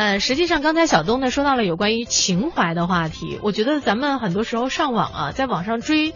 [0.00, 6.14] 呃，实际上刚才小东呢说到了有关于情怀的话题，我觉得咱们很多时候上网啊，在网上追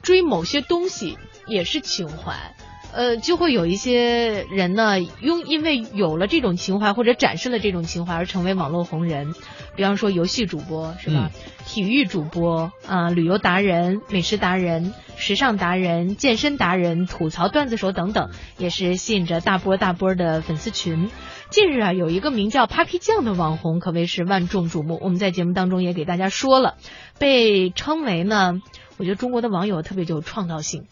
[0.00, 2.54] 追某些东西也是情怀。
[2.98, 9.34] 呃，就会有一些人呢，用因为有了这种情怀或者展示了这种情怀而成为网络红人，
[9.76, 11.30] 比方说游戏主播是吧？
[11.64, 21.08] 体育主播啊，旅游达人、美食达人、时尚达人、健身达人、吐槽段子手等等，也是吸引着大波大波的粉丝群。
[21.50, 24.98] 近日啊，有一个名叫 Papi 酱的网红，可谓是万众瞩目。
[25.00, 26.74] 我们在节目当中也给大家说了，
[27.20, 28.60] 被称为呢，
[28.96, 30.88] 我觉得中国的网友特别有创造性。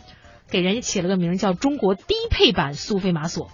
[0.50, 3.48] 给人家起了个名叫“中国低配版苏菲玛索”，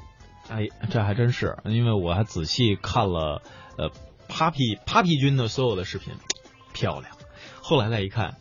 [0.51, 3.43] 哎，这还真是，因为我还仔细看了
[3.79, 3.91] 呃
[4.29, 6.15] ，Papi Papi 君的所有的视频，
[6.75, 7.13] 漂亮。
[7.63, 8.37] 后来再一看，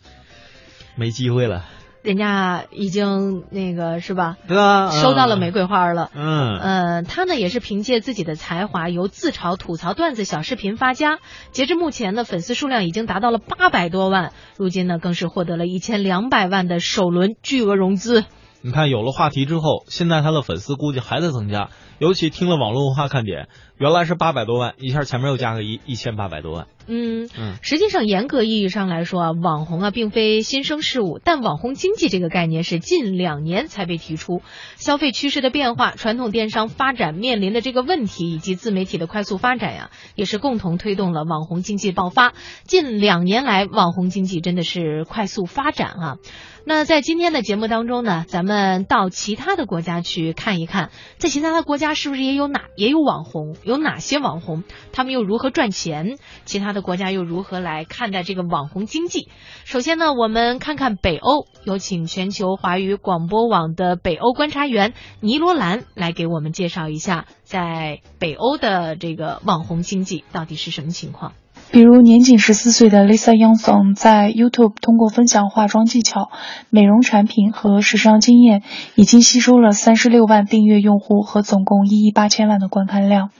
[0.96, 1.64] 没机会了。
[2.02, 4.36] 人家已经那个是吧？
[4.48, 6.10] 对啊，收到了玫瑰花了。
[6.12, 11.20] 嗯，呃，他呢也是凭借自己的才华，由自嘲、吐槽、段子小视频发家。
[11.52, 18.24] 截至目前呢，粉丝数量已经达到了八百多万，如今呢更是获得了一千两百万的首轮巨额融资。
[18.64, 21.70] 你看，有了话题之后，现在他的粉丝估计还在增加。
[22.02, 23.46] 尤其听了网络文化看点，
[23.78, 26.66] 原来是八百多万，一下前面又加个一一千八百多万。
[26.88, 34.42] 嗯嗯，实际上严格意义上来说啊，网红啊并非新生事物，但网红经济这个概念是近两年才被提出。
[34.74, 42.32] 消费趋势的变化、传统电商发展面临的这个问题，以及自媒体的快速发展呀，也是共同推动了网红经济爆发。
[42.64, 46.16] 近两年来，网红经济真的是快速发展啊。
[46.64, 56.18] 那在今天的节目当中呢，咱们到其他的国家去看一看，在其他的国家是不是也有哪也有网红，有哪些网红，他们又如何赚钱？
[56.44, 59.28] 其他的国家又如何来看待这个网红经济？
[59.64, 71.32] 首先呢，我们看看北欧，有请全球华语广播网的北欧观察员尼罗兰来给我们介绍一下，在北欧的这个网红经济到底是什么情况。
[71.70, 76.30] 比如年仅十四岁的 Lisa Youngson 在 YouTube 通过分享化妆技巧、
[76.68, 78.62] 美容产品和时尚经验，
[78.94, 83.30] 已经吸收了三十六万订阅用户和总共一亿八千万的观看量。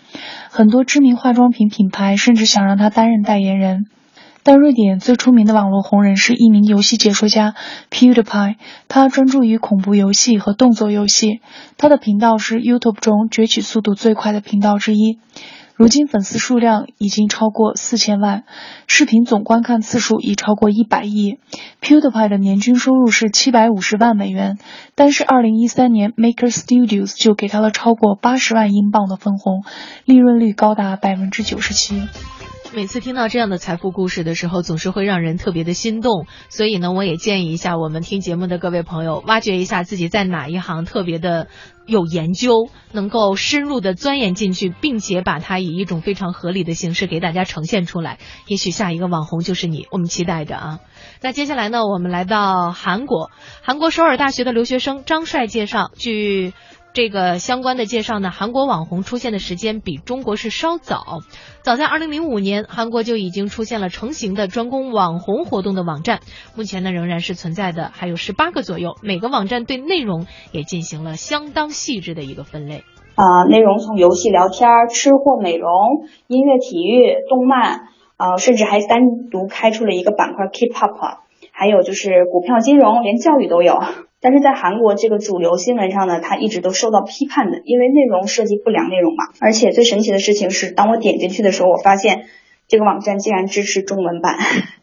[0.50, 3.87] 很多知名化妆品品牌甚至想让他担任代言人。
[4.44, 7.55] 但瑞典最出名的网络红人是一名游戏解说家
[7.91, 8.56] PewDiePie，
[8.88, 11.41] 他专注于恐怖游戏和动作游戏。
[11.77, 15.21] 他的频道是 YouTube 中崛起速度最快的频道之一。
[15.82, 18.44] 如今粉丝数量已经超过四千万，
[18.87, 21.41] 视频总观看次数已超过一百亿。
[21.81, 24.59] PewDiePie 的年均收入是七百五十万美元，
[24.94, 29.65] 但是二零一三年 Maker Studios 就给他了超过八十万英镑的分红，
[30.04, 32.00] 利润率高达百分之九十七。
[32.75, 36.27] 每次听到这样的财富故事的时候，总是会让人特别的心动。
[36.49, 41.49] 所以呢，我也建议一下我们听节目的各位朋友，挖掘一下自己在哪一行特别的
[41.84, 48.19] 有研究，能够深入的钻研进去，并且把它以一种非常合理的形式给大家呈现出来。
[48.47, 50.78] 也许下一个网红就是你，我们期待着啊。
[51.21, 53.31] 那接下来呢，我们来到韩国，
[53.62, 56.55] 韩国首尔大学的留学生张帅介绍，据。
[56.94, 61.20] 这个相关的介绍呢，韩国网红出现的时间比中国是稍早。
[61.62, 66.20] 早在二零零五年，韩国就已经出现了成型的专攻网红活动的网站。
[66.54, 68.97] 目前呢，仍然是存在的，还有十八个左右。
[69.02, 72.84] 每个网站对内容也进行了相当细致的一个分类。
[73.14, 75.70] 啊，内容从游戏、聊天、吃货、美容、
[76.26, 77.88] 音乐、体育、动漫，
[78.19, 79.00] 啊，甚至还单
[79.31, 81.20] 独开出了一个板块 K-pop，
[81.62, 83.81] 还有就是股票、金融，连教育都有。
[84.21, 89.27] 但是在韩国这个主流新闻上呢，它一直都受到批判的，因为内容涉及不良内容嘛。
[89.41, 92.25] 而且最神奇的事情是，当我点进去的时候，我发现
[92.67, 94.39] 这个网站竟然支持中文版。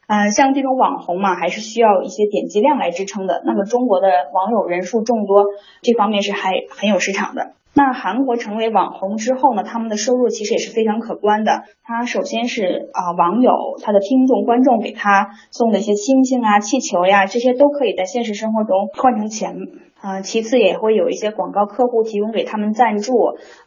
[0.10, 3.44] 嗯，像这种网红嘛，还是需要一些点击量来支撑的。
[3.46, 5.46] 那么中国的网友人数众多，
[5.84, 7.52] 这方面是还很有市场的。
[7.76, 11.62] 那韩国成为网红之后呢，他们的收入其实也是非常可观的。
[11.84, 13.52] 他首先是啊，网友
[13.84, 19.56] 他的听众观众给他送的一些星星啊、气球呀，这些都可以在现实生活中换成钱。
[20.02, 23.14] 啊，其次也会有一些广告客户提供给他们赞助。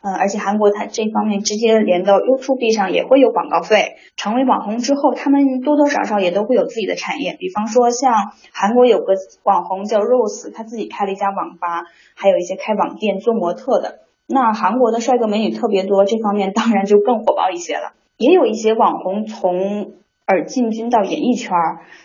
[0.03, 3.97] 嗯，而且韩国它这方面直接连到 YouTube 上也会有广告费。
[4.17, 7.37] 成为网红之后，他们多多少少也都会有自己的产业。
[7.39, 9.15] 比方说像韩国有个
[9.45, 11.85] 网红叫 Rose，他自己开了一家网吧，
[12.15, 14.01] 还有一些开网店做模特的。
[14.27, 17.93] 那韩国的帅哥美女特别多，这方面当然就更火爆一些了。
[18.17, 19.93] 也有一些网红从
[20.25, 21.51] 而进军到演艺圈，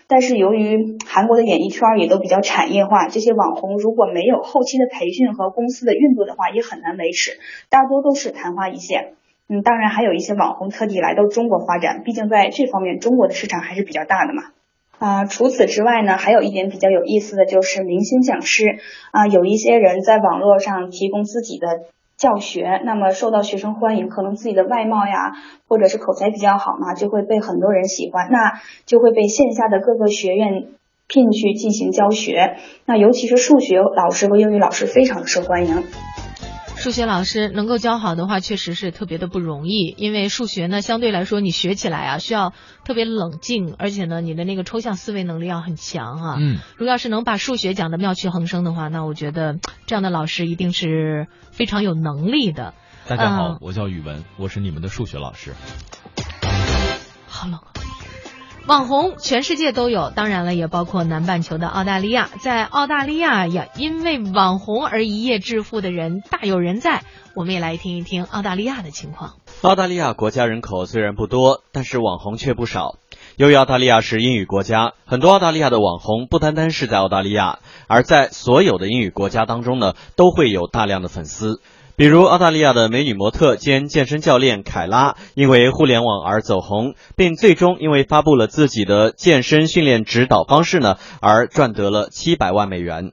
[0.08, 7.38] 但是由于韩国的演艺圈也都比较产业化，这些网红如果没有后期的培训和公司的运作的话，也很难维持，
[7.70, 9.14] 大多都是昙花一现。
[9.48, 14.42] 嗯，当然还有一些网红特地来到中国发展，毕竟在这方面中国的市场还是比较大的嘛。
[14.98, 18.78] 啊，除此之外呢，还有一点比较有意思的就是明星讲师
[19.12, 21.66] 啊，有一些人在网络上提供自己的。
[22.18, 25.34] 教学，那么受到学生欢迎，可能自己的外貌呀，
[25.68, 30.64] 或者是口才比较好嘛，就会被很多人喜欢，那就会被线下的各个学院
[31.06, 32.56] 聘去进行教学。
[32.86, 35.84] 那尤其是数学老师和英语老师非常受欢迎。
[36.78, 42.52] 数学老师能够教好的话，确实是特别的不容易，因为数学呢，相对来说你学起来啊，需要
[42.84, 46.36] 特别冷静，而且呢，你的那个抽象思维能力要很强啊。
[46.38, 52.74] 嗯，如果要是能把数学讲的妙趣横生的话，那我觉得这样的老师一定是非常有能力的。
[53.08, 55.54] 大家好，嗯我叫宇文，我是你们的数学老师。
[57.26, 57.77] 好冷啊。
[58.68, 62.28] 网红全世界都有，当然了，也包括南半球的澳大利亚。
[62.42, 67.02] 在澳大利亚呀，因为网红而一夜致富的人大有人在。
[67.34, 69.36] 我们也来听一听澳大利亚的情况。
[69.62, 72.96] 澳大利亚国家人口虽然不多，但是网红却不少。
[73.36, 81.62] 由于澳大利亚是英语国家，很多澳大利亚的网红不单单是在澳大利亚，而在所有的英语国家当中呢，都会有大量的粉丝。
[81.98, 93.10] 比如澳大利亚的美女模特兼健身教练凯拉，因为互联网而走红，并最终因为发布了自己的健身训练指导方式呢，而赚得了七百万美元。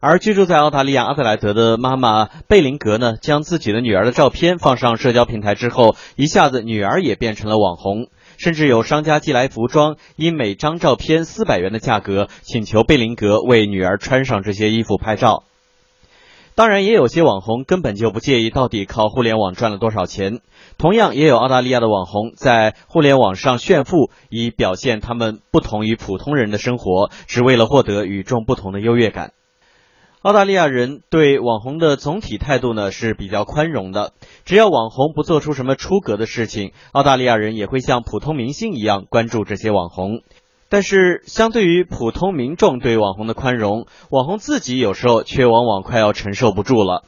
[0.00, 15.44] 而居住在澳大利亚阿德莱德的妈妈贝林格呢，将自己的女儿的照片放上社交平台之后，一下子女儿也变成了网红，甚至有商家寄来服装，以每张照片四百元的价格，请求贝林格为女儿穿上这些衣服拍照。
[16.56, 20.38] 当然，也有些网红根本就不介意到底靠互联网赚了多少钱。
[20.78, 29.32] 同样，也有澳大利亚的网红在互联网上炫富，以表现他们不同于普通人的生活，只为了获得与众不同的优越感。
[30.22, 34.12] 澳大利亚人对网红的总体态度呢是比较宽容的，
[34.44, 40.22] 只要网红不做出什么出格的事情，澳大利亚人也会像普通明星一样关注这些网红。
[40.74, 47.04] 但是，相对于普通民众对网红的宽容，网红自己有时候却往往快要承受不住了。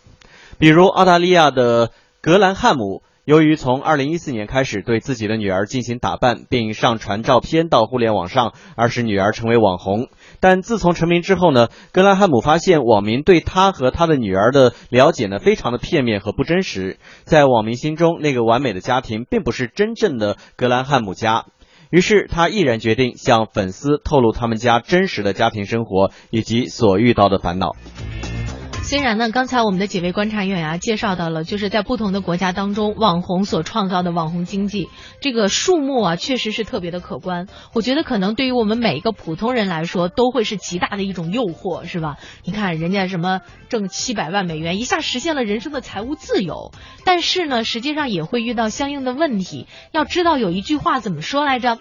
[0.60, 1.90] 比如，澳大利亚的
[2.20, 10.10] 格兰汉姆，由于从2014年开始对自己的女儿进行打扮，并上传照片到互联网上，而使女儿成为网红。
[10.38, 16.98] 但自从成名之后呢，格兰汉姆发现网民对他和他的女儿的了解呢，非常的片面和不真实。
[17.24, 21.46] 在网民心中，那个完美的家庭并不是真正的格兰汉姆家。
[21.90, 27.76] 于是他毅然决定向粉丝透露他们家真实的家庭生活以及所遇到的烦恼。
[28.86, 34.88] 虽然呢，刚才我们的几位观察员啊介绍到了，就是在不同的国家当中，网红所创造的网红经济
[35.20, 37.48] 这个数目啊，确实是特别的可观。
[37.72, 42.16] 我觉得可能对于我们每一个普通人来说，都会是极大的一种诱惑，是吧？
[42.46, 46.70] 你看人家什么挣七百万美元，一下实现了人生的财务自由，
[47.04, 49.66] 但是呢，实际上也会遇到相应的问题。
[49.90, 51.78] 要知道有一句话怎么说来着？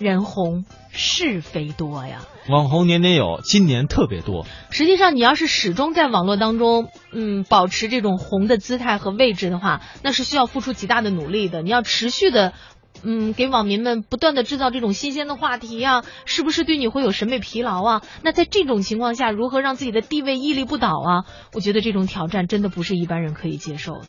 [0.00, 2.22] 人红是非多呀。
[2.48, 4.46] 网红年年有，今年特别多。
[4.70, 11.60] 实际上，你要是始终在网络当中，嗯，保持这种红的姿态和位置的话，那是需要付出极大的努力的。
[11.60, 12.54] 你要持续的，
[13.02, 18.02] 嗯，给网民们不断的制造这种新鲜的话题啊，是不是对你会有审美疲劳啊？
[18.22, 21.24] 那在这种情况下，如何让自己的地位屹立不倒啊？
[21.52, 24.06] 我觉得这种挑战真的不是一般人可以接受的。